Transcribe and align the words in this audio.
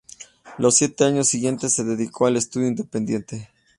Los 0.57 0.77
siete 0.77 1.03
años 1.03 1.27
siguientes 1.27 1.73
se 1.73 1.83
dedicó 1.83 2.25
al 2.25 2.35
estudio 2.37 2.67
independiente. 2.69 3.51